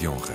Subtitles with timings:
[0.00, 0.34] de honra.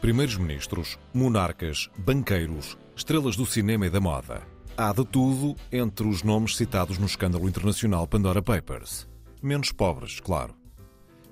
[0.00, 4.42] Primeiros ministros, monarcas, banqueiros, estrelas do cinema e da moda.
[4.76, 9.08] Há de tudo entre os nomes citados no escândalo internacional Pandora Papers.
[9.40, 10.54] Menos pobres, claro.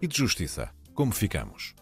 [0.01, 1.75] E de justiça, como ficamos?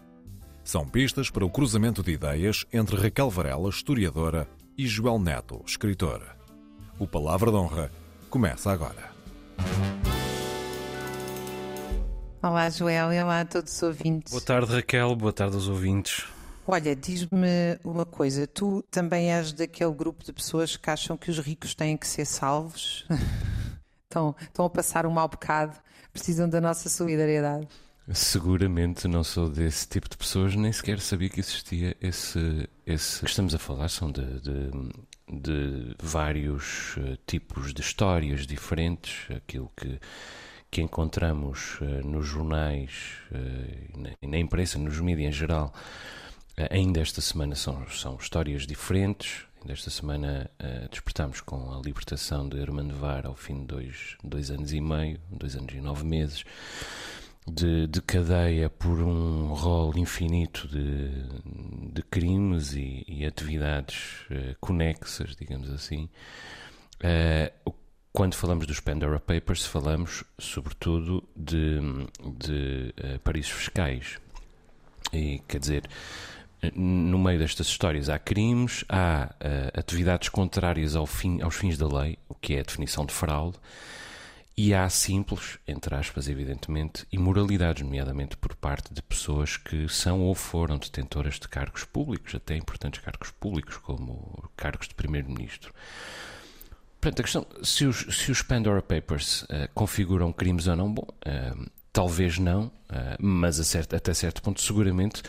[0.64, 4.48] São pistas para o cruzamento de ideias entre Raquel Varela, historiadora,
[4.78, 6.34] e Joel Neto, escritor.
[6.98, 7.92] O Palavra de Honra
[8.30, 9.12] começa agora.
[12.42, 14.32] Olá, Joel, e olá a todos os ouvintes.
[14.32, 16.24] Boa tarde, Raquel, boa tarde aos ouvintes.
[16.66, 21.38] Olha, diz-me uma coisa: tu também és daquele grupo de pessoas que acham que os
[21.38, 23.06] ricos têm que ser salvos?
[24.10, 25.76] estão, estão a passar um mau bocado,
[26.12, 27.68] precisam da nossa solidariedade.
[28.12, 32.68] Seguramente não sou desse tipo de pessoas, nem sequer sabia que existia esse.
[32.84, 33.20] esse...
[33.20, 34.70] que estamos a falar são de, de,
[35.30, 40.00] de vários eh, tipos de histórias diferentes, aquilo que,
[40.72, 45.72] que encontramos uh, nos jornais uh, na, imprensa, nos mídias em geral.
[46.58, 49.44] Uh, ainda esta semana são, são histórias diferentes.
[49.60, 50.50] Ainda esta semana
[50.90, 55.20] despertámos com a libertação de Hermano Var ao fim de dois, dois anos e meio,
[55.30, 56.44] dois anos e nove meses
[57.46, 61.10] de, de cadeia por um rol infinito de,
[61.92, 66.08] de crimes e, e atividades uh, conexas, digamos assim.
[66.98, 67.74] Uh,
[68.12, 71.80] quando falamos dos Pandora Papers, falamos sobretudo de,
[72.38, 74.18] de uh, paraísos fiscais.
[75.12, 75.88] E quer dizer,
[76.74, 79.34] no meio destas histórias há crimes, há
[79.74, 83.58] atividades contrárias ao fim, aos fins da lei, o que é a definição de fraude
[84.56, 90.34] e há simples, entre aspas, evidentemente, imoralidades, nomeadamente por parte de pessoas que são ou
[90.34, 95.72] foram detentoras de cargos públicos, até importantes cargos públicos, como cargos de primeiro-ministro.
[97.02, 101.02] Portanto, a questão, se os, se os Pandora Papers uh, configuram crimes ou não, bom,
[101.02, 105.20] uh, talvez não, uh, mas certo, até certo ponto, seguramente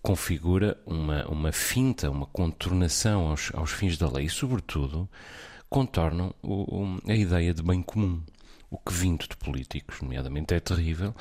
[0.00, 5.06] configura uma, uma finta, uma contornação aos, aos fins da lei e, sobretudo,
[5.68, 8.22] contornam o, o, a ideia de bem comum
[8.70, 11.14] o que vindo de políticos, nomeadamente, é terrível.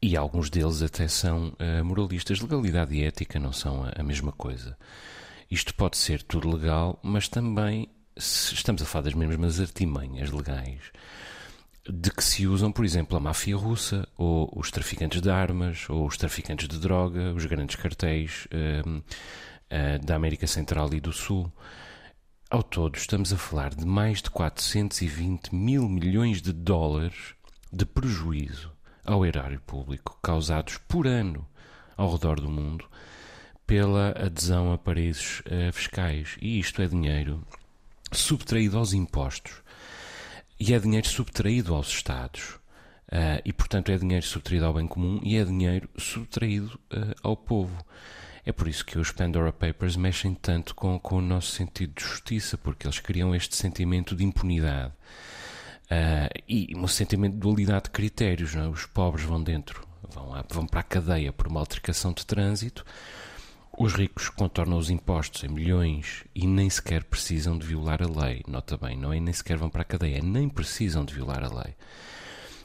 [0.00, 1.52] E alguns deles até são
[1.84, 2.40] moralistas.
[2.40, 4.78] Legalidade e ética não são a, a mesma coisa.
[5.50, 10.90] Isto pode ser tudo legal, mas também estamos a falar das mesmas artimanhas legais
[11.90, 16.06] de que se usam, por exemplo, a máfia russa, ou os traficantes de armas, ou
[16.06, 19.02] os traficantes de droga, os grandes cartéis uh,
[20.04, 21.50] da América Central e do Sul.
[22.50, 27.34] Ao todo, estamos a falar de mais de 420 mil milhões de dólares
[27.72, 28.70] de prejuízo
[29.04, 31.46] ao erário público causados por ano
[31.96, 32.86] ao redor do mundo
[33.66, 36.36] pela adesão a paraísos uh, fiscais.
[36.40, 37.46] E isto é dinheiro
[38.12, 39.52] subtraído aos impostos
[40.58, 42.58] e é dinheiro subtraído aos Estados.
[43.10, 47.36] Uh, e, portanto, é dinheiro subtraído ao bem comum e é dinheiro subtraído uh, ao
[47.36, 47.74] povo.
[48.44, 52.02] É por isso que os Pandora Papers mexem tanto com, com o nosso sentido de
[52.02, 54.92] justiça, porque eles criam este sentimento de impunidade
[55.84, 58.54] uh, e um sentimento de dualidade de critérios.
[58.54, 58.66] É?
[58.66, 62.84] Os pobres vão dentro, vão, vão para a cadeia por uma altercação de trânsito,
[63.78, 68.42] os ricos contornam os impostos em milhões e nem sequer precisam de violar a lei.
[68.48, 71.62] Nota bem, não é nem sequer vão para a cadeia, nem precisam de violar a
[71.62, 71.74] lei.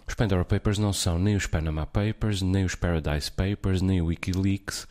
[0.07, 4.07] Os Pandora Papers não são nem os Panama Papers, nem os Paradise Papers, nem o
[4.07, 4.87] Wikileaks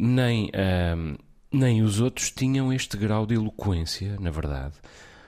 [0.00, 0.50] nem,
[0.96, 1.16] um,
[1.52, 4.74] nem os outros tinham este grau de eloquência, na verdade,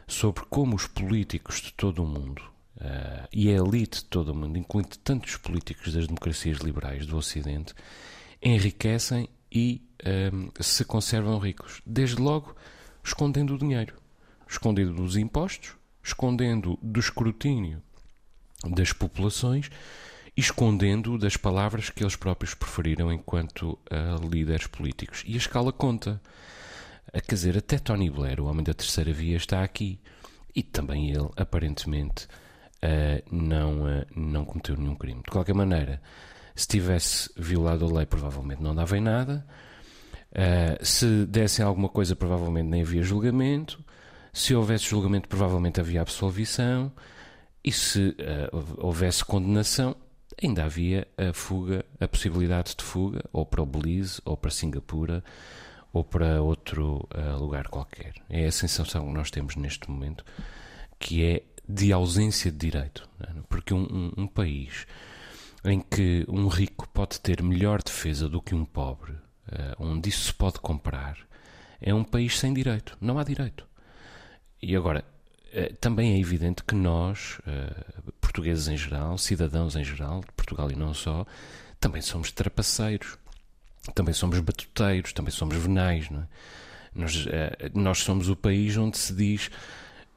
[0.06, 2.42] sobre como os políticos de todo o mundo
[2.78, 7.16] uh, e a elite de todo o mundo, incluindo tantos políticos das democracias liberais do
[7.16, 7.74] Ocidente,
[8.42, 9.82] enriquecem e
[10.32, 11.80] um, se conservam ricos.
[11.86, 12.54] Desde logo,
[13.04, 13.94] escondendo o dinheiro,
[14.48, 17.82] escondendo dos impostos, escondendo do escrutínio
[18.64, 19.70] das populações
[20.36, 25.22] escondendo das palavras que eles próprios preferiram enquanto uh, líderes políticos.
[25.26, 26.20] E a escala conta.
[27.12, 30.00] A quer dizer, até Tony Blair, o homem da terceira via, está aqui.
[30.54, 32.26] E também ele, aparentemente,
[32.82, 35.22] uh, não, uh, não cometeu nenhum crime.
[35.22, 36.00] De qualquer maneira,
[36.54, 39.46] se tivesse violado a lei, provavelmente não dava em nada.
[40.32, 43.82] Uh, se dessem alguma coisa, provavelmente nem havia julgamento.
[44.32, 46.90] Se houvesse julgamento, provavelmente havia absolvição.
[47.64, 48.16] E se
[48.78, 49.94] houvesse condenação,
[50.42, 55.22] ainda havia a fuga, a possibilidade de fuga, ou para o Belize, ou para Singapura,
[55.92, 58.14] ou para outro uh, lugar qualquer.
[58.28, 60.24] É a sensação que nós temos neste momento,
[60.98, 63.08] que é de ausência de direito.
[63.20, 63.26] É?
[63.48, 64.86] Porque um, um, um, país
[65.64, 69.14] em que um rico pode ter melhor defesa do que um pobre,
[69.48, 71.18] uh, onde isso se pode comprar,
[71.80, 72.96] é um país sem direito.
[73.00, 73.66] Não há direito.
[74.60, 75.04] E agora,
[75.52, 77.40] uh, também é evidente que nós,
[78.20, 81.26] portugueses em geral, cidadãos em geral, de Portugal e não só,
[81.80, 83.18] também somos trapaceiros,
[83.94, 86.28] também somos batuteiros, também somos venais, não é?
[86.94, 87.26] Nós,
[87.72, 89.50] nós somos o país onde se diz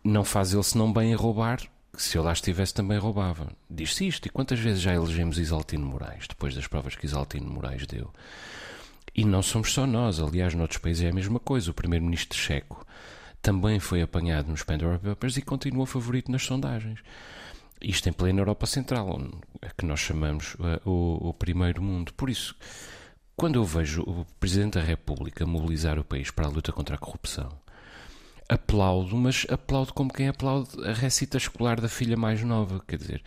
[0.06, 1.60] não faz ele senão bem a roubar,
[1.98, 3.52] se eu lá estivesse também roubava.
[3.70, 4.28] Diz-se isto.
[4.28, 8.14] E quantas vezes já elegemos Isaltino Moraes, depois das provas que Isaltino Moraes deu?
[9.16, 11.72] E não somos só nós, aliás, noutros países é a mesma coisa.
[11.72, 12.86] O primeiro-ministro checo
[13.42, 17.00] também foi apanhado nos Pandora Papers e continua favorito nas sondagens.
[17.82, 19.22] Isto em plena Europa Central,
[19.62, 22.12] a que nós chamamos uh, o, o primeiro mundo.
[22.14, 22.56] Por isso,
[23.38, 27.00] quando eu vejo o Presidente da República mobilizar o país para a luta contra a
[27.00, 27.50] corrupção,
[28.50, 32.84] aplaudo, mas aplaudo como quem aplaude a recita escolar da filha mais nova.
[32.86, 33.24] Quer dizer,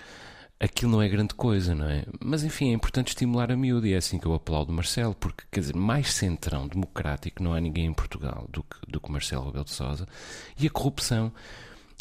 [0.60, 2.04] aquilo não é grande coisa, não é?
[2.20, 5.44] Mas enfim, é importante estimular a miúda e é assim que eu aplaudo Marcelo, porque,
[5.50, 9.46] quer dizer, mais centrão democrático não há ninguém em Portugal do que, do que Marcelo
[9.46, 10.06] Rebelo de Sousa
[10.58, 11.32] e a corrupção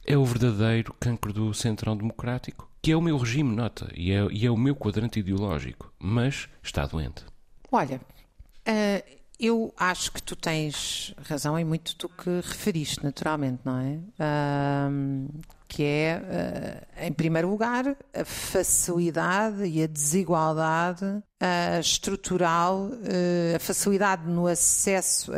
[0.05, 4.25] é o verdadeiro cancro do centrão democrático, que é o meu regime, nota, e é,
[4.31, 7.25] e é o meu quadrante ideológico, mas está doente.
[7.69, 7.99] Olha,
[8.67, 13.99] uh, eu acho que tu tens razão em muito do que referiste, naturalmente, não é?
[15.67, 16.21] Que é,
[16.99, 24.47] uh, em primeiro lugar, a facilidade e a desigualdade uh, estrutural, uh, a facilidade no
[24.47, 25.31] acesso,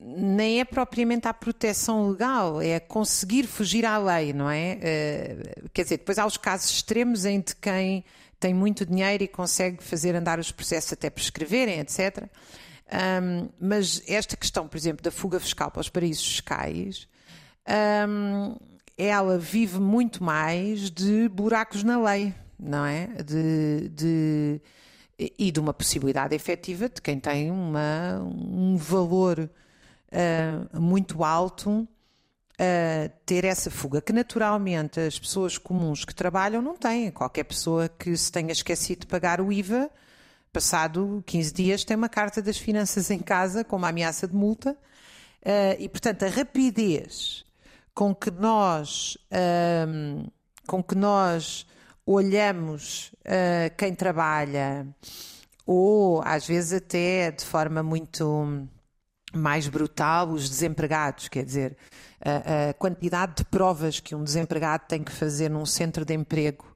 [0.00, 4.76] nem é propriamente à proteção legal, é conseguir fugir à lei, não é?
[5.72, 8.04] quer dizer, depois há os casos extremos em que quem
[8.40, 12.28] tem muito dinheiro e consegue fazer andar os processos até prescreverem, etc.
[12.90, 17.06] Um, mas esta questão, por exemplo, da fuga fiscal para os paraísos fiscais.
[18.08, 18.56] Um,
[18.96, 23.06] ela vive muito mais de buracos na lei, não é?
[23.22, 24.60] De, de,
[25.18, 29.38] e de uma possibilidade efetiva de quem tem uma, um valor
[30.12, 31.70] uh, muito alto
[32.58, 37.10] uh, ter essa fuga, que naturalmente as pessoas comuns que trabalham não têm.
[37.10, 39.90] Qualquer pessoa que se tenha esquecido de pagar o IVA,
[40.58, 44.72] passado 15 dias, tem uma carta das finanças em casa com uma ameaça de multa.
[45.40, 47.44] Uh, e, portanto, a rapidez
[47.94, 49.16] com que nós,
[49.86, 50.26] um,
[50.66, 51.64] com que nós
[52.04, 54.84] olhamos uh, quem trabalha,
[55.64, 58.66] ou às vezes até de forma muito
[59.32, 61.76] mais brutal, os desempregados, quer dizer,
[62.20, 66.66] a, a quantidade de provas que um desempregado tem que fazer num centro de emprego,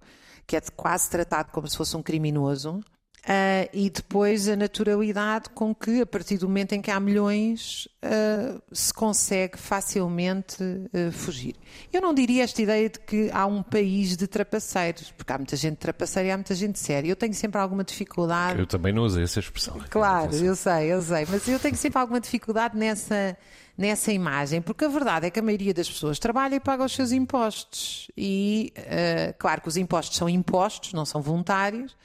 [0.46, 2.80] que é quase tratado como se fosse um criminoso,
[3.22, 7.86] Uh, e depois a naturalidade com que, a partir do momento em que há milhões,
[8.02, 11.54] uh, se consegue facilmente uh, fugir.
[11.92, 15.54] Eu não diria esta ideia de que há um país de trapaceiros, porque há muita
[15.54, 17.08] gente trapaceira e há muita gente séria.
[17.08, 18.58] Eu tenho sempre alguma dificuldade.
[18.58, 19.80] Eu também não usei essa expressão.
[19.88, 23.38] Claro, eu sei, eu sei, mas eu tenho sempre alguma dificuldade nessa,
[23.78, 26.92] nessa imagem, porque a verdade é que a maioria das pessoas trabalha e paga os
[26.92, 28.10] seus impostos.
[28.16, 28.72] E,
[29.38, 31.96] claro que os impostos são impostos, não são voluntários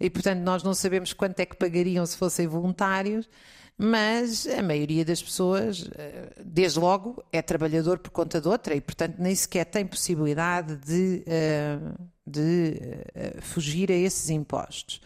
[0.00, 3.28] e, portanto, nós não sabemos quanto é que pagariam se fossem voluntários,
[3.76, 8.80] mas a maioria das pessoas, eh, desde logo, é trabalhador por conta de outra e,
[8.80, 11.78] portanto, nem sequer tem possibilidade de, eh,
[12.26, 12.78] de
[13.14, 15.00] eh, fugir a esses impostos.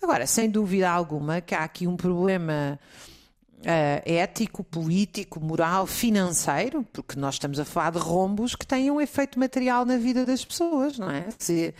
[0.00, 2.78] Agora, sem dúvida alguma que há aqui um problema.
[4.04, 9.38] Ético, político, moral, financeiro, porque nós estamos a falar de rombos que têm um efeito
[9.38, 11.28] material na vida das pessoas, não é?
[11.38, 11.74] Se,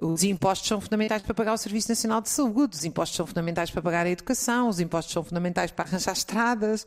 [0.00, 3.70] os impostos são fundamentais para pagar o Serviço Nacional de Saúde, os impostos são fundamentais
[3.70, 6.84] para pagar a educação, os impostos são fundamentais para arranjar estradas.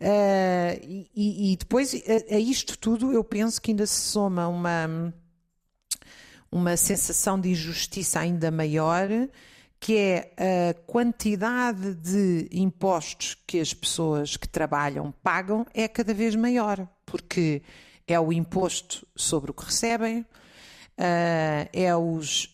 [0.00, 5.12] Uh, e, e, depois, a, a, isto tudo, eu penso que ainda se soma uma,
[6.50, 9.08] uma sensação de injustiça ainda maior,
[9.80, 10.32] que é
[10.70, 17.62] a quantidade de impostos que as pessoas que trabalham pagam é cada vez maior, porque
[18.06, 20.24] é o imposto sobre o que recebem,
[21.02, 22.52] uh, é os,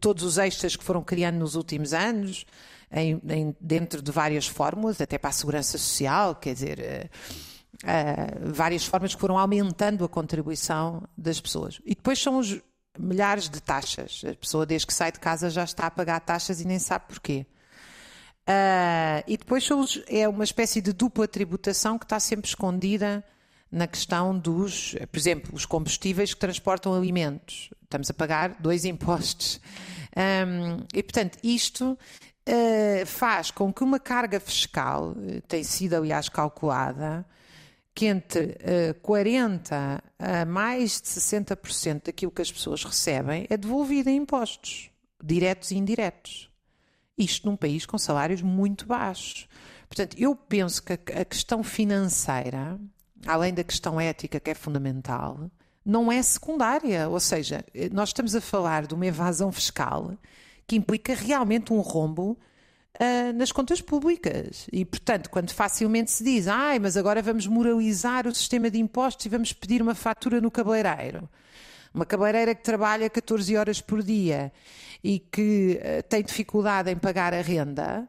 [0.00, 2.46] todos os extras que foram criando nos últimos anos,
[2.90, 7.10] em, em, dentro de várias fórmulas, até para a segurança social, quer dizer,
[7.84, 11.80] uh, várias formas que foram aumentando a contribuição das pessoas.
[11.84, 12.58] E depois são os
[12.98, 14.22] milhares de taxas.
[14.28, 17.04] A pessoa, desde que sai de casa, já está a pagar taxas e nem sabe
[17.08, 17.46] porquê.
[18.48, 23.22] Uh, e depois os, é uma espécie de dupla tributação que está sempre escondida
[23.70, 27.70] na questão dos, por exemplo, os combustíveis que transportam alimentos.
[27.82, 29.60] Estamos a pagar dois impostos.
[30.16, 31.92] Um, e, portanto, isto
[32.48, 37.26] uh, faz com que uma carga fiscal, uh, tem sido, aliás, calculada,
[37.94, 38.56] que entre
[38.90, 44.90] uh, 40% a mais de 60% daquilo que as pessoas recebem é devolvido em impostos,
[45.22, 46.48] diretos e indiretos.
[47.16, 49.48] Isto num país com salários muito baixos.
[49.88, 52.78] Portanto, eu penso que a questão financeira
[53.26, 55.50] além da questão ética que é fundamental,
[55.84, 57.08] não é secundária.
[57.08, 60.12] Ou seja, nós estamos a falar de uma evasão fiscal
[60.66, 62.38] que implica realmente um rombo
[62.98, 64.66] uh, nas contas públicas.
[64.72, 69.24] E, portanto, quando facilmente se diz, ai, mas agora vamos moralizar o sistema de impostos
[69.24, 71.28] e vamos pedir uma fatura no cabeleireiro.
[71.94, 74.52] Uma cabeleireira que trabalha 14 horas por dia
[75.02, 78.06] e que uh, tem dificuldade em pagar a renda.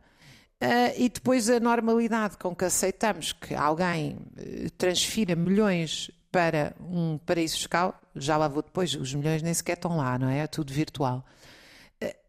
[0.62, 7.18] Uh, e depois a normalidade com que aceitamos que alguém uh, transfira milhões para um
[7.18, 10.40] paraíso fiscal, já lá vou depois, os milhões nem sequer estão lá, não é?
[10.40, 11.26] É tudo virtual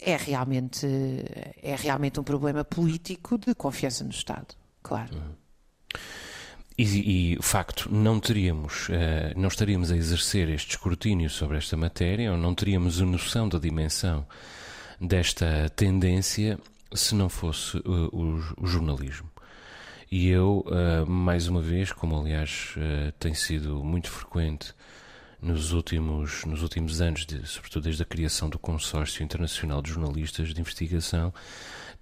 [0.01, 0.87] é realmente,
[1.63, 4.49] é realmente um problema político de confiança no Estado,
[4.83, 5.15] claro.
[5.15, 5.35] Uhum.
[6.83, 8.93] E, o facto, não teríamos, uh,
[9.37, 13.59] não estaríamos a exercer este escrutínio sobre esta matéria, ou não teríamos a noção da
[13.59, 14.27] dimensão
[14.99, 16.59] desta tendência
[16.95, 19.31] se não fosse uh, o, o, jornalismo.
[20.11, 22.75] E eu, uh, mais uma vez, como aliás
[23.19, 24.75] tem sido muito frequente
[25.41, 30.53] nos últimos, nos últimos anos, de, sobretudo desde a criação do Consórcio Internacional de Jornalistas
[30.53, 31.33] de Investigação,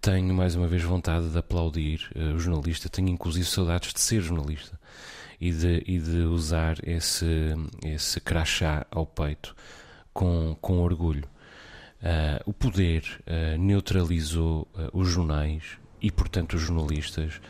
[0.01, 4.21] tenho mais uma vez vontade de aplaudir uh, o jornalista, tenho inclusive saudades de ser
[4.21, 4.79] jornalista
[5.41, 7.27] e de, e de usar esse,
[7.85, 9.55] esse crachá ao peito
[10.13, 11.25] com, com orgulho.
[12.01, 17.41] Uh, o poder uh, neutralizou os jornais e, portanto, os jornalistas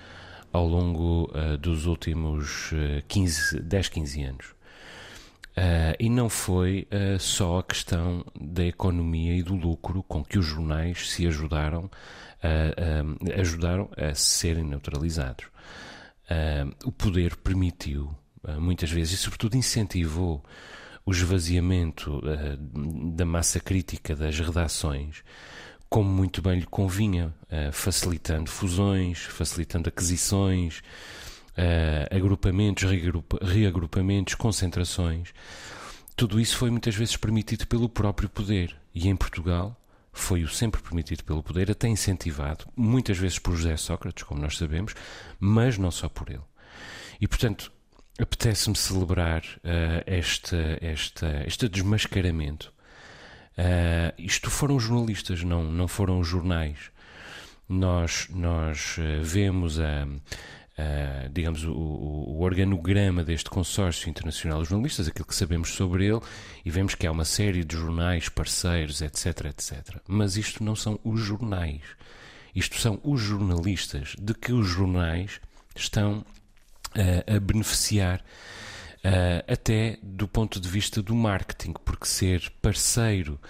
[0.51, 2.71] ao longo dos últimos
[3.07, 4.59] 15, 10, 15 anos.
[5.59, 10.39] Uh, e não foi uh, só a questão da economia e do lucro com que
[10.39, 15.47] os jornais se ajudaram, uh, ajudaram a serem neutralizados.
[16.85, 18.15] o poder permitiu,
[18.61, 20.45] muitas vezes, e sobretudo incentivou
[21.09, 22.21] o esvaziamento
[23.15, 25.23] da massa crítica das redações,
[25.89, 27.35] como muito bem lhe convinha,
[27.73, 30.83] facilitando fusões, facilitando aquisições,
[31.57, 35.33] uh, agrupamentos, reagrupa, reagrupamentos, concentrações.
[36.15, 38.77] Tudo isso foi muitas vezes permitido pelo próprio poder.
[38.95, 39.75] E em Portugal
[40.13, 44.59] foi o sempre permitido pelo poder, até incentivado, muitas vezes por José Sócrates, como nós
[44.59, 44.93] sabemos,
[45.41, 46.43] mas não só por ele.
[47.19, 47.73] E portanto,
[48.19, 52.73] apetece-me celebrar uh, este, este, este desmascaramento.
[53.57, 56.91] Uh, isto foram jornalistas, não, não foram jornais.
[57.69, 60.07] Nós, nós uh, vemos a
[61.33, 66.21] digamos, o, o, organograma deste consórcio internacional de jornalistas, aquilo que sabemos sobre ele,
[66.65, 69.97] e vemos que há uma série de jornais parceiros, etc, etc.
[70.07, 71.83] Mas isto não são os jornais.
[72.55, 75.41] Isto são os jornalistas de que os jornais
[75.75, 76.25] estão
[76.99, 78.25] uh, a beneficiar.
[78.99, 83.41] Uh, até do ponto de vista do marketing, porque ser parceiro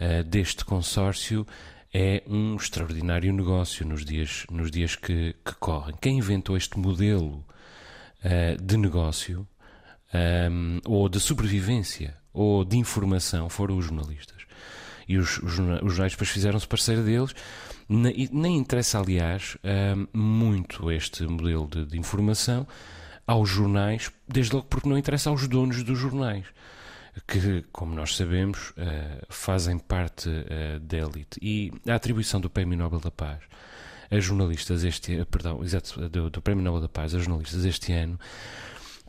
[0.00, 1.46] uh, deste consórcio
[1.92, 5.94] é um extraordinário negócio nos dias, nos dias que, que correm.
[6.00, 7.44] Quem inventou este modelo
[8.24, 9.46] uh, de negócio,
[10.50, 14.43] um, ou de sobrevivência, ou de informação, foram os jornalistas.
[15.08, 17.34] E os, os, os jornais depois fizeram-se parceiro deles.
[17.88, 22.66] Nem, nem interessa, aliás, um, ehm, muito este modelo de, de informação
[23.26, 26.46] aos jornais, desde logo porque não interessa aos donos dos jornais
[27.26, 31.38] que, como nós sabemos, uh, fazem parte uh, da elite.
[31.40, 33.40] E a atribuição do Prémio Nobel da Paz
[34.10, 38.18] a jornalistas este perdão, exato, do, Prémio Nobel da Paz a jornalistas este ano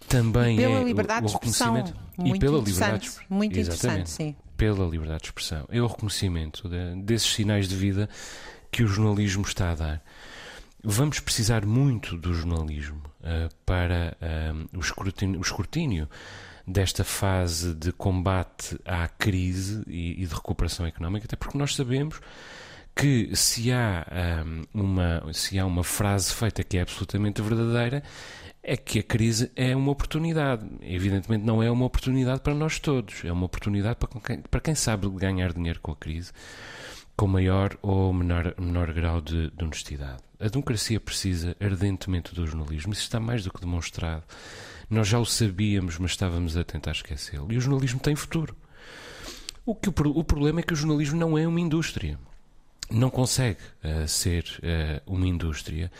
[0.07, 1.93] também pela é liberdade o, o reconhecimento.
[2.17, 4.35] muito e pela liberdade muito interessante, sim.
[4.55, 5.65] pela liberdade de expressão.
[5.69, 8.09] É o reconhecimento de, desses sinais de vida
[8.71, 10.03] que o jornalismo está a dar.
[10.83, 16.07] Vamos precisar muito do jornalismo uh, para uh, o escrutínio, o escrutínio
[16.67, 22.19] desta fase de combate à crise e, e de recuperação económica, até porque nós sabemos
[22.95, 24.05] que se há,
[24.45, 28.01] um, uma, se há uma frase feita que é absolutamente verdadeira,
[28.67, 30.65] é que a crise é uma oportunidade.
[30.81, 34.75] Evidentemente não é uma oportunidade para nós todos, é uma oportunidade para quem, para quem
[34.75, 36.31] sabe ganhar dinheiro com a crise,
[37.15, 40.23] com maior ou menor, menor grau de, de honestidade.
[40.39, 44.23] A democracia precisa ardentemente do jornalismo, isso está mais do que demonstrado
[44.89, 47.51] nós já o sabíamos, mas estávamos a tentar esquecê-lo.
[47.51, 48.55] E o jornalismo tem futuro.
[49.65, 52.19] O, que, o, problema é que o jornalismo não é uma indústria.
[52.91, 55.91] Não consegue uh, ser uh, uma indústria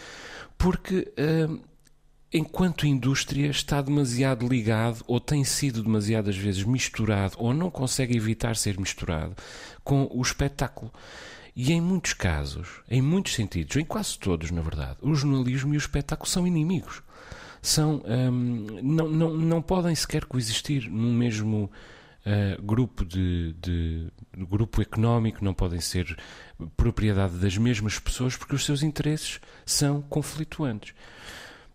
[0.57, 1.59] porque, uh,
[2.37, 8.55] enquanto indústria, está demasiado ligado ou tem sido demasiadas vezes misturado ou não consegue evitar
[8.55, 9.35] ser misturado
[9.83, 10.91] com o espetáculo.
[11.55, 15.77] E em muitos casos, em muitos sentidos, em quase todos, na verdade, o jornalismo e
[15.77, 17.01] o espetáculo são inimigos
[17.65, 21.69] são, um, não, não, não podem sequer coexistir num mesmo
[22.25, 26.15] uh, grupo de, de, de, grupo económico, não podem ser
[26.77, 30.93] propriedade das mesmas pessoas porque os seus interesses são conflituantes.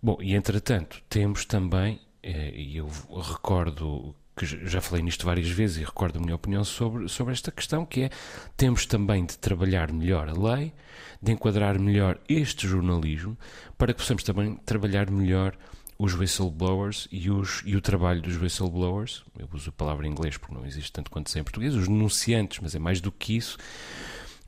[0.03, 2.89] Bom, e entretanto, temos também, uh, e eu
[3.21, 7.53] recordo que já falei nisto várias vezes e recordo a minha opinião sobre, sobre esta
[7.53, 8.11] questão, que é
[8.57, 10.73] temos também de trabalhar melhor a lei,
[11.21, 13.37] de enquadrar melhor este jornalismo,
[13.77, 15.55] para que possamos também trabalhar melhor
[15.99, 20.39] os whistleblowers e, os, e o trabalho dos whistleblowers, eu uso a palavra em inglês
[20.39, 23.59] porque não existe tanto quanto em português, os denunciantes, mas é mais do que isso,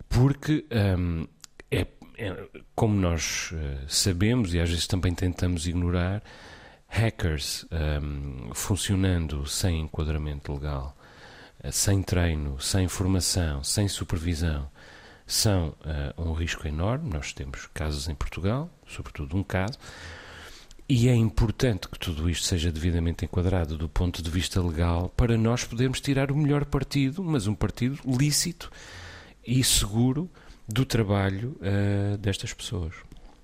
[0.09, 0.64] porque
[0.99, 1.26] um, é, é,
[2.74, 6.22] como nós uh, sabemos e às vezes também tentamos ignorar,
[6.88, 10.96] hackers um, funcionando sem enquadramento legal,
[11.64, 14.70] uh, sem treino, sem formação, sem supervisão,
[15.26, 17.10] são uh, um risco enorme.
[17.10, 19.78] Nós temos casos em Portugal, sobretudo um caso,
[20.88, 25.38] e é importante que tudo isto seja devidamente enquadrado do ponto de vista legal para
[25.38, 28.70] nós podermos tirar o melhor partido, mas um partido lícito
[29.46, 30.30] e seguro
[30.69, 32.95] do trabalho uh, destas pessoas.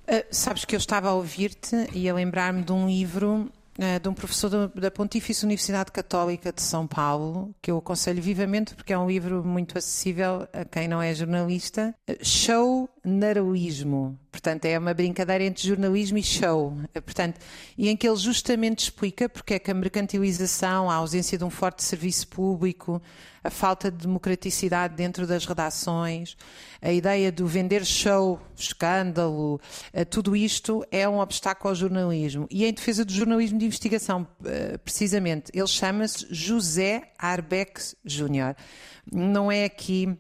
[0.09, 4.09] Uh, sabes que eu estava a ouvir-te e a lembrar-me de um livro uh, de
[4.09, 8.99] um professor da Pontifícia Universidade Católica de São Paulo, que eu aconselho vivamente porque é
[8.99, 11.95] um livro muito acessível a quem não é jornalista.
[12.23, 14.19] Show Naroísmo.
[14.31, 16.73] Portanto, é uma brincadeira entre jornalismo e show.
[16.93, 17.41] Portanto,
[17.77, 21.50] e em que ele justamente explica porque é que a mercantilização, a ausência de um
[21.50, 23.03] forte serviço público,
[23.43, 26.37] a falta de democraticidade dentro das redações,
[26.83, 29.61] a ideia do vender show, escândalo,
[29.93, 32.47] eh, tudo isto é um obstáculo ao jornalismo.
[32.50, 38.55] E em defesa do jornalismo de investigação, eh, precisamente, ele chama-se José Arbex Júnior.
[39.11, 40.17] Não é aqui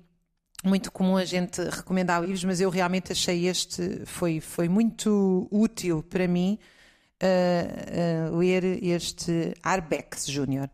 [0.64, 6.02] muito comum a gente recomendar livros, mas eu realmente achei este, foi, foi muito útil
[6.02, 6.58] para mim
[7.22, 10.68] uh, uh, ler este Arbex Júnior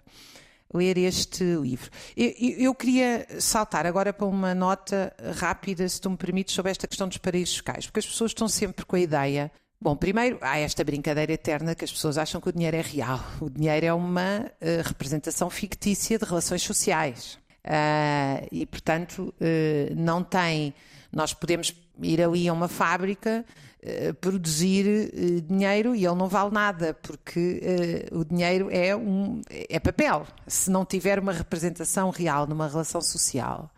[0.73, 1.89] ler este livro.
[2.17, 6.89] Eu, eu, queria saltar agora para uma nota rápida, se tu me permites, sobre esta
[6.89, 9.53] questão dos paraísos fiscais, porque as pessoas estão sempre com a ideia.
[9.81, 13.25] Bom, primeiro, há esta brincadeira eterna que as pessoas acham que o dinheiro é real.
[13.41, 17.39] O dinheiro é uma uh, representação fictícia de relações sociais.
[17.65, 20.75] Uh, e, portanto, uh, não tem.
[21.11, 23.45] Nós podemos ir ali a uma fábrica,
[23.83, 30.27] uh, produzir dinheiro e ele não vale nada, porque o dinheiro é, um, é papel,
[30.47, 33.71] se não tiver uma representação real numa relação social.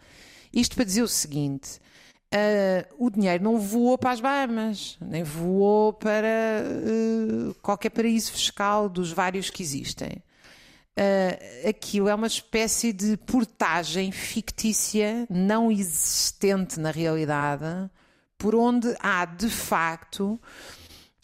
[0.53, 1.81] Isto para dizer o seguinte.
[2.99, 6.65] o dinheiro não voou para as Bahamas, nem voou para
[7.63, 10.23] qualquer paraíso fiscal dos vários que existem
[10.99, 17.91] uh, aquilo é uma espécie de portagem fictícia, não existente na realidade,
[18.39, 20.41] por onde há de facto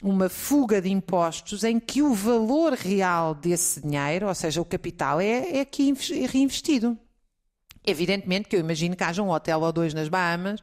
[0.02, 5.20] uma fuga de impostos em que o valor real desse dinheiro, ou seja, o capital,
[5.20, 6.98] é, é aqui é reinvestido.
[7.84, 10.62] Evidentemente que eu imagino que haja um hotel ou dois nas Bahamas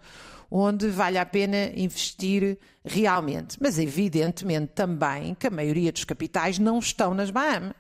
[0.51, 3.57] onde vale a pena investir realmente.
[3.61, 7.73] Mas evidentemente também que a maioria dos capitais não estão nas Bahamas.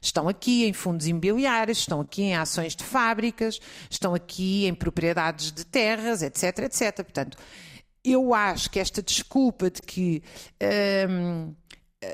[0.00, 5.52] Estão aqui em fundos imobiliários, estão aqui em ações de fábricas, estão aqui em propriedades
[5.52, 6.96] de terras, etc, etc.
[6.96, 7.36] Portanto,
[8.04, 10.22] eu acho que esta desculpa de que
[11.08, 11.54] hum,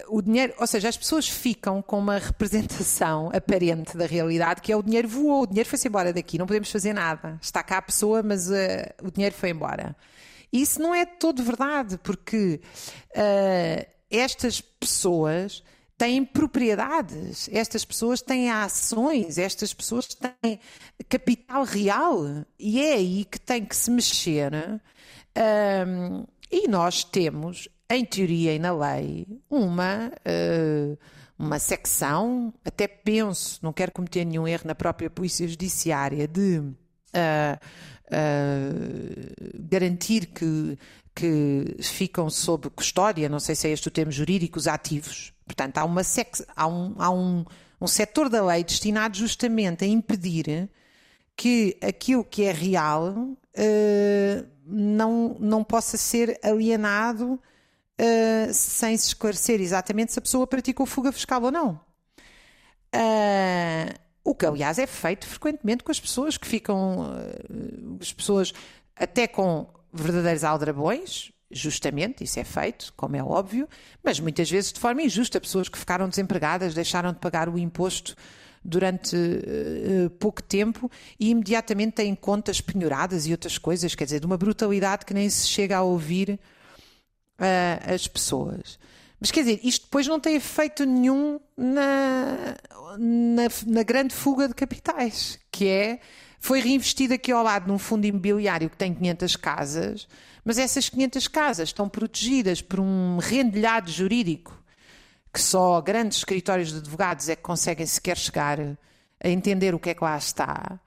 [0.09, 4.77] o dinheiro, ou seja, as pessoas ficam com uma representação aparente da realidade que é
[4.77, 7.38] o dinheiro voou, o dinheiro foi-se embora daqui, não podemos fazer nada.
[7.40, 8.53] Está cá a pessoa, mas uh,
[9.03, 9.94] o dinheiro foi embora.
[10.53, 12.61] Isso não é todo verdade, porque
[13.11, 15.62] uh, estas pessoas
[16.05, 20.61] têm propriedades, estas pessoas têm ações, estas pessoas têm
[21.09, 24.53] capital real e é aí que tem que se mexer.
[25.35, 30.99] Um, e nós temos, em teoria e na lei, uma, uh,
[31.38, 36.59] uma secção, até penso, não quero cometer nenhum erro na própria Polícia Judiciária, de.
[36.59, 36.75] Uh,
[38.11, 40.79] uh, garantir que,
[41.14, 45.34] que ficam sob custódia, não sei se é este o termo jurídico, os ativos.
[45.46, 47.44] Portanto, há, uma sex, há, um, há um,
[47.80, 50.68] um setor da lei destinado justamente a impedir
[51.37, 59.61] que aquilo que é real uh, não, não possa ser alienado uh, sem se esclarecer
[59.61, 61.80] exatamente se a pessoa praticou fuga fiscal ou não.
[62.94, 67.12] Uh, o que, aliás, é feito frequentemente com as pessoas que ficam.
[68.00, 68.54] as pessoas
[68.96, 73.69] até com verdadeiros aldrabões, justamente, isso é feito, como é óbvio,
[74.03, 75.40] mas muitas vezes de forma injusta.
[75.40, 78.17] Pessoas que ficaram desempregadas, deixaram de pagar o imposto
[78.64, 80.90] durante uh, pouco tempo
[81.21, 85.29] e imediatamente têm contas penhoradas e outras coisas, quer dizer, de uma brutalidade que nem
[85.29, 86.40] se chega a ouvir
[87.38, 88.79] uh, as pessoas.
[89.21, 92.57] Mas quer dizer, isto depois não tem efeito nenhum na,
[92.99, 96.01] na, na grande fuga de capitais, que é
[96.45, 100.09] foi reinvestido aqui ao lado num fundo imobiliário que tem 500 casas,
[100.44, 104.62] mas essas 500 casas estão protegidas por um rendilhado jurídico
[105.33, 108.61] que só grandes escritórios de advogados é que conseguem sequer chegar
[109.20, 110.78] a entender o que é que lá está.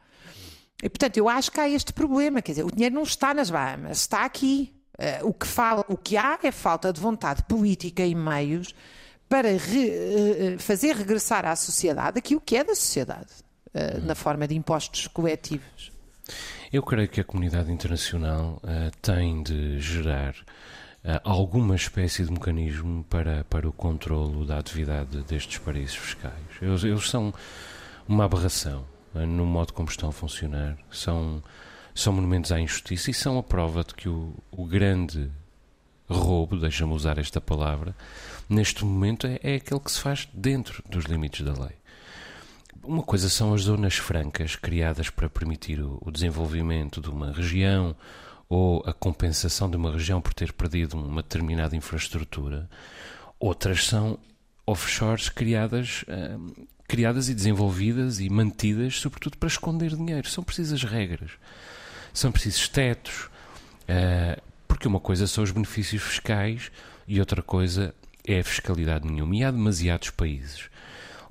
[0.81, 3.49] E, portanto, eu acho que há este problema, quer dizer, o dinheiro não está nas
[3.49, 4.73] Bahamas, está aqui.
[4.97, 8.73] Uh, o, que fala, o que há é falta de vontade política e meios
[9.29, 13.29] para re, uh, fazer regressar à sociedade aquilo que é da sociedade,
[13.75, 15.91] uh, na forma de impostos coletivos.
[16.71, 18.61] Eu creio que a comunidade internacional
[19.01, 20.35] tem de gerar
[21.23, 26.33] alguma espécie de mecanismo para, para o controlo da atividade destes paraísos fiscais.
[26.61, 27.33] Eles, eles são
[28.07, 30.77] uma aberração no modo como estão a funcionar.
[30.91, 31.41] São,
[31.95, 35.31] são monumentos à injustiça e são a prova de que o, o grande
[36.09, 37.95] roubo, deixa-me usar esta palavra,
[38.49, 41.76] neste momento é, é aquele que se faz dentro dos limites da lei.
[42.83, 47.95] Uma coisa são as zonas francas criadas para permitir o, desenvolvimento de uma região
[48.49, 52.69] ou a compensação de uma região por ter perdido uma determinada infraestrutura.
[53.39, 54.17] Outras são
[54.65, 60.27] offshores criadas uh, criadas e desenvolvidas e mantidas, sobretudo para esconder dinheiro.
[60.29, 61.31] São precisas regras,
[62.13, 63.25] são precisos tetos,
[63.83, 66.71] uh, porque uma coisa são os benefícios fiscais
[67.07, 67.93] e outra coisa
[68.25, 69.35] é a fiscalidade nenhuma.
[69.35, 70.69] E há demasiados países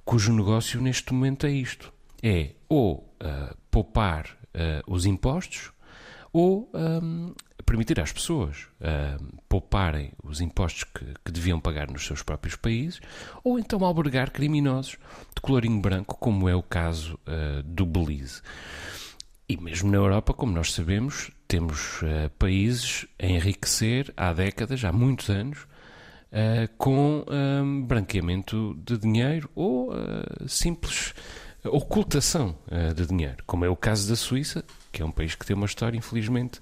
[0.06, 1.92] cujo negócio neste momento é isto:
[2.22, 5.70] é ou uh, poupar uh, os impostos
[6.32, 12.22] ou um, permitir às pessoas uh, pouparem os impostos que, que, deviam pagar nos seus
[12.22, 13.00] próprios países,
[13.42, 14.98] ou então albergar criminosos
[15.34, 18.42] de colorinho branco, como é o caso uh, do Belize.
[19.48, 24.92] E mesmo na Europa, como nós sabemos, temos uh, países a enriquecer há décadas, há
[24.92, 25.66] muitos anos,
[26.76, 27.24] com
[27.86, 29.92] branqueamento de dinheiro ou
[30.46, 31.14] simples
[31.64, 32.56] ocultação
[32.94, 35.66] de dinheiro, como é o caso da Suíça, que é um país que tem uma
[35.66, 36.60] história, infelizmente,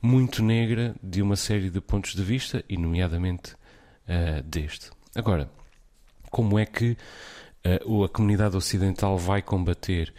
[0.00, 4.90] muito negra de uma série de pontos de vista, e nomeadamente uh, deste.
[5.14, 5.50] Agora,
[6.30, 6.96] como é que
[7.86, 10.12] uh, a comunidade ocidental vai combater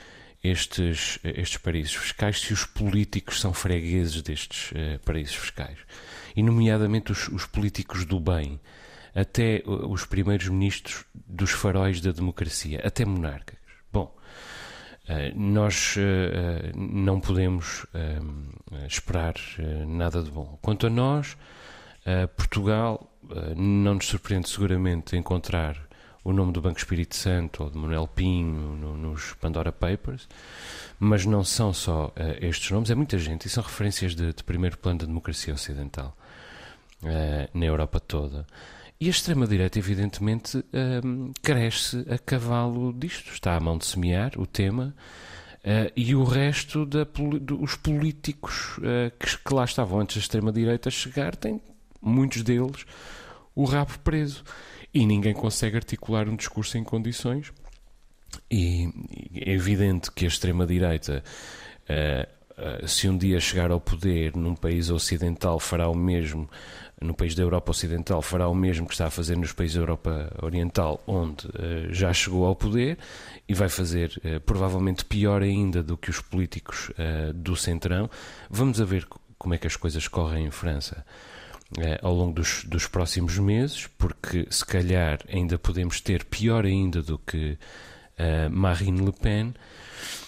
[0.43, 5.78] estes, estes paraísos fiscais se os políticos são fregueses destes uh, paraísos fiscais?
[6.36, 8.60] E, nomeadamente, os, os políticos do bem,
[9.13, 13.58] até os primeiros ministros dos faróis da democracia, até monarcas.
[13.91, 14.15] Bom,
[15.08, 19.34] eh, nós uh, não podemos uh, esperar
[19.88, 20.58] nada de bom.
[20.62, 21.36] Quanto a nós,
[22.36, 23.12] Portugal
[23.56, 25.78] não nos surpreende seguramente encontrar
[26.24, 30.28] o nome do Banco Espírito Santo ou de Manuel Pinho no, nos Pandora Papers,
[30.98, 34.78] mas não são só estes nomes, é muita gente e são referências de, de primeiro
[34.78, 36.17] plano da democracia ocidental
[37.54, 38.48] na Europa toda.
[39.02, 40.62] E a extrema-direita, evidentemente,
[41.06, 43.32] um, cresce a cavalo disto.
[43.32, 44.94] Está à mão de semear o tema.
[45.60, 51.34] Uh, e o resto dos políticos uh, que, que, lá estavam antes da extrema-direita chegar,
[51.38, 51.62] têm,
[52.02, 52.86] muitos deles,
[53.56, 54.44] o rabo preso.
[54.94, 57.54] E ninguém consegue articular um discurso em condições.
[58.52, 58.92] E
[59.34, 61.24] é evidente que a extrema-direita,
[61.90, 66.50] uh, se um dia chegar ao poder num país ocidental, fará o mesmo
[67.02, 69.82] no país da Europa Ocidental fará o mesmo que está a fazer nos países da
[69.82, 72.98] Europa Oriental, onde uh, já chegou ao poder,
[73.48, 78.10] e vai fazer uh, provavelmente pior ainda do que os políticos uh, do Centrão.
[78.50, 79.08] Vamos a ver
[79.38, 81.06] como é que as coisas correm em França.
[82.02, 87.18] ao longo dos, dos, próximos meses, porque se calhar ainda podemos ter pior ainda do
[87.18, 87.58] que
[88.52, 89.54] Marine Le Pen.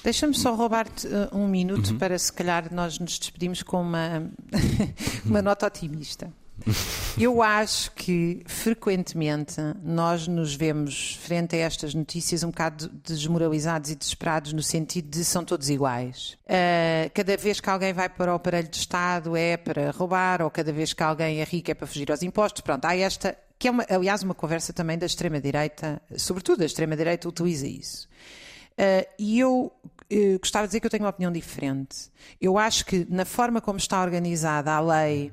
[0.01, 1.97] Deixa-me só roubar-te um minuto uhum.
[1.97, 4.31] para se calhar nós nos despedimos com uma,
[5.25, 6.31] uma nota otimista.
[7.19, 13.95] Eu acho que frequentemente nós nos vemos frente a estas notícias um bocado desmoralizados e
[13.95, 16.37] desesperados no sentido de são todos iguais.
[16.45, 20.49] Uh, cada vez que alguém vai para o aparelho de Estado é para roubar, ou
[20.49, 22.61] cada vez que alguém é rico é para fugir aos impostos.
[22.61, 27.27] Pronto, há esta, que é uma, aliás uma conversa também da extrema-direita, sobretudo a extrema-direita
[27.27, 28.07] utiliza isso.
[28.71, 29.71] Uh, e eu
[30.11, 32.09] uh, gostava de dizer que eu tenho uma opinião diferente.
[32.39, 35.31] Eu acho que na forma como está organizada a lei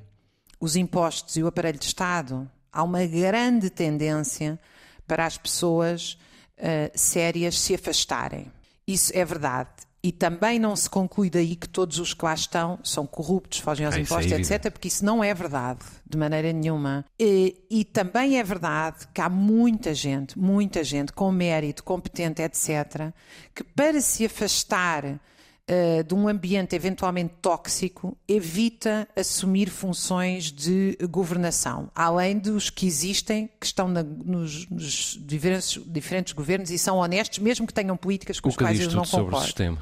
[0.60, 4.58] os impostos e o aparelho de Estado, há uma grande tendência
[5.06, 6.18] para as pessoas
[6.58, 8.50] uh, sérias se afastarem.
[8.86, 9.70] Isso é verdade.
[10.02, 13.84] E também não se conclui daí que todos os que lá estão são corruptos, fogem
[13.84, 17.04] aos ah, impostos, é etc., porque isso não é verdade, de maneira nenhuma.
[17.18, 23.12] E, e, também é verdade que há muita gente, muita gente com mérito, competente, etc.,
[23.52, 25.20] que para se afastar
[25.68, 33.48] uh, de um ambiente eventualmente tóxico evita assumir funções de governação, além dos que existem,
[33.60, 38.40] que estão na, nos, nos diferentes, diferentes, governos e são honestos, mesmo que tenham políticas
[38.40, 39.44] com as quais eu não concordo.
[39.44, 39.78] sistema.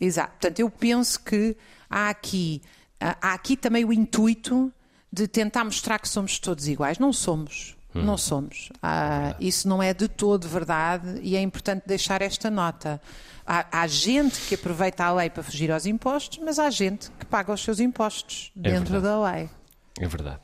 [0.00, 0.32] Exato.
[0.32, 1.56] Portanto, eu penso que
[1.88, 2.62] há aqui,
[3.00, 4.72] há aqui também o intuito
[5.12, 6.98] de tentar mostrar que somos todos iguais.
[6.98, 7.75] Não somos.
[8.04, 8.70] Não somos.
[8.82, 13.00] Ah, isso não é de todo verdade e é importante deixar esta nota.
[13.46, 17.24] Há, há gente que aproveita a lei para fugir aos impostos, mas há gente que
[17.26, 19.04] paga os seus impostos É dentro verdade.
[19.04, 19.50] da lei.
[20.00, 20.40] É verdade.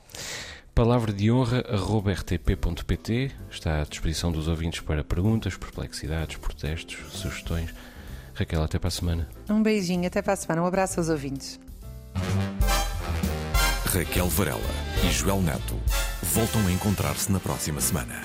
[0.75, 3.31] Palavra de honra, rtp.pt.
[3.51, 7.75] Está à disposição dos ouvintes para perguntas, perplexidades, protestos, sugestões.
[8.35, 9.29] Raquel, até para a semana.
[9.51, 10.63] Um beijinho, até para a semana.
[10.63, 11.61] Um abraço aos ouvintes.
[13.85, 14.61] Raquel Varela
[15.05, 15.79] e Joel Neto
[16.33, 18.23] voltam a encontrar-se na próxima semana.